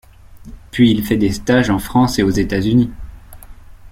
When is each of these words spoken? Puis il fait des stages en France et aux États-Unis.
Puis 0.71 0.89
il 0.89 1.05
fait 1.05 1.15
des 1.17 1.31
stages 1.31 1.69
en 1.69 1.77
France 1.77 2.17
et 2.17 2.23
aux 2.23 2.31
États-Unis. 2.31 2.89